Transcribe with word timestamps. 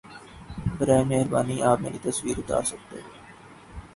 براہ 0.77 1.03
مہربانی 1.09 1.57
آپ 1.69 1.77
میری 1.81 1.99
تصویر 2.03 2.37
اتار 2.39 2.63
سکتے 2.71 2.97